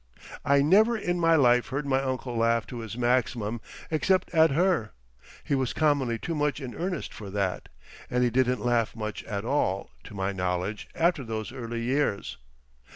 [0.43, 3.61] I never in my life heard my uncle laugh to his maximum
[3.91, 4.93] except at her;
[5.43, 7.69] he was commonly too much in earnest for that,
[8.09, 12.39] and he didn't laugh much at all, to my knowledge, after those early years.